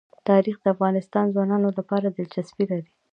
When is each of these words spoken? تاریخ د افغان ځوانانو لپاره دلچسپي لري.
تاریخ 0.29 0.55
د 0.61 0.65
افغان 0.73 0.95
ځوانانو 1.35 1.69
لپاره 1.77 2.07
دلچسپي 2.17 2.65
لري. 2.71 2.89